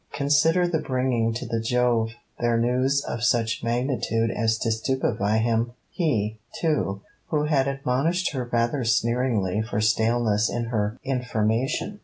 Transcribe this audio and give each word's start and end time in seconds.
Consider 0.13 0.67
the 0.67 0.79
bringing 0.79 1.31
to 1.35 1.45
the 1.45 1.59
Jove 1.59 2.13
there 2.39 2.57
news 2.57 3.03
of 3.07 3.23
such 3.23 3.63
magnitude 3.63 4.31
as 4.31 4.57
to 4.57 4.71
stupefy 4.71 5.37
him! 5.37 5.73
He, 5.91 6.39
too, 6.59 7.01
who 7.27 7.43
had 7.43 7.67
admonished 7.67 8.31
her 8.31 8.49
rather 8.51 8.83
sneeringly 8.83 9.61
for 9.61 9.79
staleness 9.79 10.49
in 10.49 10.63
her 10.73 10.97
information. 11.03 11.99